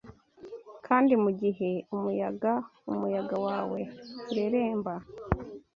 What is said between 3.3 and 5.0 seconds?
wawe ureremba